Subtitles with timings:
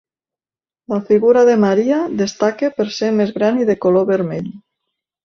[0.93, 4.49] La figura de Maria destaca per ser més gran i de color vermell.